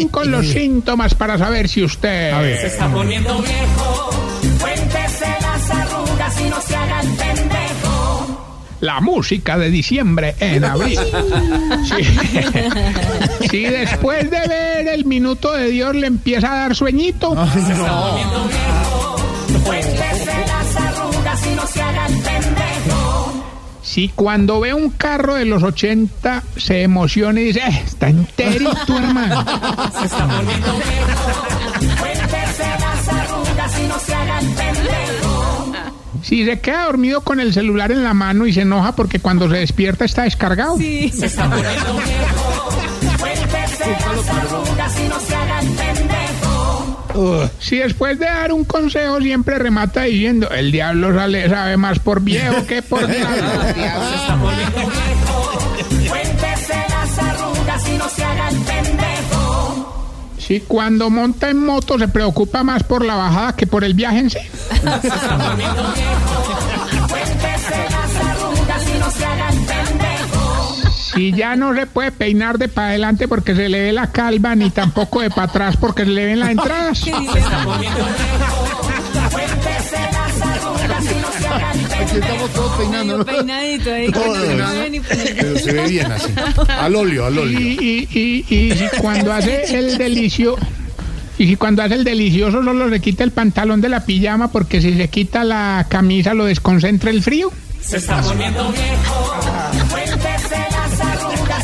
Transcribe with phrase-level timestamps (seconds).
[0.00, 2.32] Recuerden con los síntomas para saber si usted...
[2.32, 2.58] A ver.
[2.60, 4.10] Se está poniendo viejo.
[4.60, 8.46] Cuéntese las arrugas y no se haga el pendejo.
[8.80, 10.98] La música de diciembre en abril.
[13.40, 18.44] Si, si después de ver el minuto de Dios le empieza a dar sueñito, Poniendo
[18.48, 18.79] viejo.
[23.90, 28.96] Si cuando ve un carro de los 80 se emociona y dice, "Eh, está enterito,
[28.96, 29.44] hermano.
[29.98, 31.98] Se está poniendo viejo.
[31.98, 35.72] Cuéntese las arrugas y no se haga el pendejo.
[36.22, 39.48] Si se queda dormido con el celular en la mano y se enoja porque cuando
[39.50, 40.76] se despierta está descargado.
[40.76, 42.68] Se está poniendo viejo.
[43.18, 45.39] Cuéntese las arrugas y no se haga
[47.58, 52.20] Si después de dar un consejo siempre remata diciendo, el diablo sale, sabe más por
[52.20, 53.48] viejo que por diablo.
[54.40, 56.08] Poniendo viejo.
[56.08, 59.86] Cuéntese las arrugas y no se haga el pendejo.
[60.38, 64.18] Si cuando monta en moto se preocupa más por la bajada que por el viaje
[64.18, 64.38] en sí.
[71.20, 74.54] Si ya no se puede peinar de para adelante porque se le ve la calva,
[74.54, 76.98] ni tampoco de para atrás porque se le ven las entradas.
[76.98, 77.26] Y se Aquí
[82.16, 83.22] estamos todos peinando.
[83.26, 84.10] Peinadito ahí.
[84.10, 86.32] Pero se ve bien así.
[86.68, 87.60] Al óleo, al Y, óleo.
[87.60, 88.08] y,
[88.48, 90.56] y, y si cuando hace el delicio...
[91.36, 94.80] Y si cuando hace el delicioso solo se quita el pantalón de la pijama porque
[94.80, 97.52] si se quita la camisa lo desconcentra el frío.
[97.82, 99.34] Se está poniendo viejo.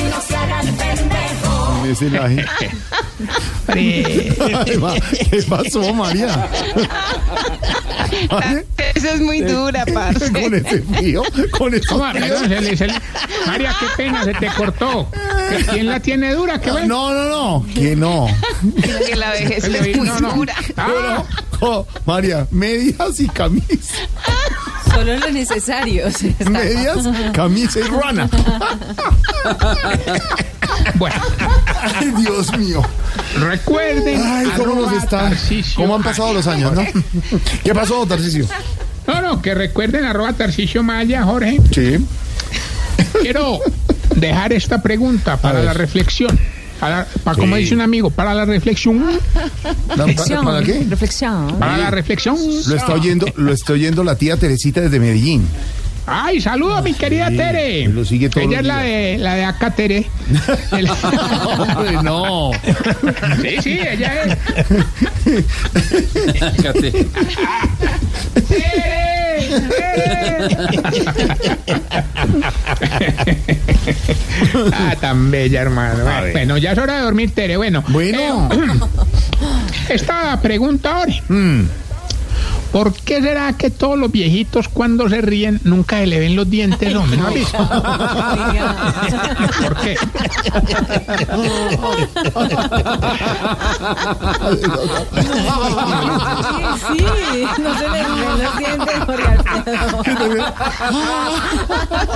[0.00, 1.84] Y no se haga el pendejo.
[1.86, 2.44] Ese laje.
[3.72, 6.48] ¿Qué pasó, María?
[8.94, 10.32] Eso es muy dura, parce.
[10.32, 11.22] Con ese frío,
[11.56, 12.94] con ese frío.
[13.46, 15.08] María, qué pena, se te cortó.
[15.50, 16.60] ¿Que ¿Quién la tiene dura?
[16.60, 16.70] ¿Qué?
[16.70, 18.26] No, no, no, que no.
[19.06, 20.32] Que la vejez es muy no, no.
[20.32, 20.54] dura.
[20.76, 21.24] Ah,
[21.62, 23.94] Oh, María, medias y camisa.
[25.00, 26.08] Solo lo necesario.
[26.50, 28.28] Medias, camisa y ruana.
[30.96, 31.16] bueno,
[31.98, 32.82] Ay, Dios mío.
[33.38, 34.20] recuerden.
[34.22, 35.34] Ay, cómo nos están.
[35.74, 36.10] ¿Cómo han Maya.
[36.10, 36.84] pasado los años, no?
[37.64, 38.44] ¿Qué pasó, Tarcisio?
[39.06, 41.58] No, no, que recuerden arroba Tarcisio Maya, Jorge.
[41.74, 42.06] Sí.
[43.22, 43.58] Quiero
[44.16, 46.38] dejar esta pregunta para la reflexión.
[46.80, 49.04] Para, para- como dice un amigo, para la reflexión.
[49.86, 50.06] ¿Para,
[50.42, 50.84] para qué?
[50.88, 51.58] Reflexión.
[51.58, 52.36] Para la reflexión.
[52.66, 55.46] Lo está oyendo, lo está oyendo la tía Teresita desde Medellín.
[56.06, 57.86] Ay, saludo a mi querida Sí, Tere.
[57.88, 60.06] lo sigue todos Ella es la de, la de acá, Tere.
[60.72, 62.50] El- Hombre, no.
[63.42, 64.38] sí, sí, ella es.
[68.48, 69.09] ¡Tere!
[74.72, 76.04] Ah, tan bella, hermano.
[76.32, 77.56] Bueno, ya es hora de dormir, Tere.
[77.56, 78.48] Bueno, Bueno.
[78.52, 78.80] eh,
[79.88, 81.12] esta pregunta ahora.
[81.28, 81.62] Mm.
[82.72, 86.48] ¿Por qué será que todos los viejitos cuando se ríen nunca se le ven los
[86.48, 87.16] dientes, hombre?
[87.18, 87.58] ¿No has visto?
[89.62, 89.96] ¿Por qué?
[96.96, 100.54] Sí, no se le ven los dientes, Jorge Alfredo.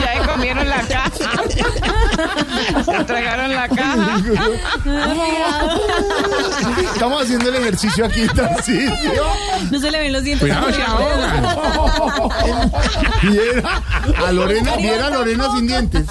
[0.00, 1.10] Ya le comieron la caja.
[2.84, 4.22] Se tragaron la caja.
[7.02, 9.24] Estamos haciendo el ejercicio aquí, Tarcisio.
[9.72, 10.48] No se le ven los dientes.
[10.52, 12.70] a Cuidado, se ahogan.
[13.22, 13.82] Viera
[14.24, 16.06] a Lorena, viera a Lorena sin dientes.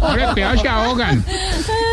[0.00, 1.24] Hombre, cuidado, se ahogan.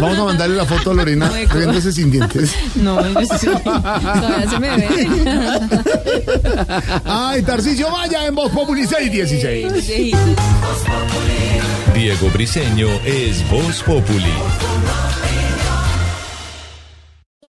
[0.00, 2.54] Vamos a mandarle la foto a Lorena riéndose sin dientes.
[2.76, 3.48] No, yo sí.
[3.64, 5.08] Todavía se me ve.
[7.04, 9.72] Ay, Tarcisio, vaya en Voz Populi 616.
[9.74, 10.20] Viejitos.
[11.94, 14.32] Diego Briseño es Voz Populi.